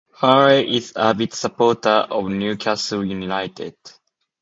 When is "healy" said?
0.19-0.77